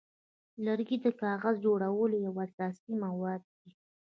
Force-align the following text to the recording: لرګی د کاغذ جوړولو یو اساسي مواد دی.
لرګی 0.65 0.97
د 1.05 1.07
کاغذ 1.21 1.55
جوړولو 1.65 2.15
یو 2.25 2.35
اساسي 2.45 2.93
مواد 3.03 3.41
دی. 3.55 3.69